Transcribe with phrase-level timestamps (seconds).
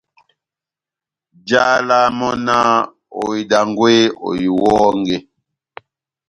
[1.39, 2.71] Njálá mɔ́ náh:
[3.19, 3.91] «Ohidangwe,
[4.27, 5.17] ohiwɔnge!»